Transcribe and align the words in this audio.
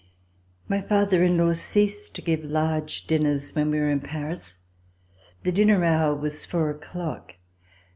My 0.67 0.81
father 0.81 1.21
in 1.21 1.37
law 1.37 1.53
ceased 1.53 2.15
to 2.15 2.23
give 2.23 2.43
large 2.43 3.05
dinners 3.05 3.53
when 3.55 3.69
we 3.69 3.79
were 3.79 3.91
at 3.91 4.03
Paris. 4.03 4.57
The 5.43 5.51
dinner 5.51 5.83
hour 5.85 6.15
was 6.15 6.43
four 6.43 6.71
o'clock. 6.71 7.35